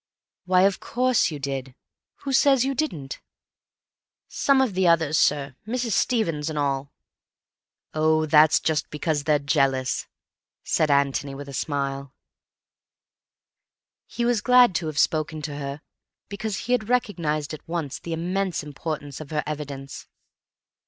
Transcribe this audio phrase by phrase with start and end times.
[0.45, 1.75] "Why, of course you did.
[2.23, 3.21] Who says you didn't?"
[4.27, 5.91] "Some of the others, sir—Mrs.
[5.91, 6.91] Stevens and all."
[7.93, 10.07] "Oh, that's just because they're jealous,"
[10.63, 12.15] said Antony with a smile.
[14.07, 15.81] He was glad to have spoken to her,
[16.29, 20.07] because he had recognized at once the immense importance of her evidence.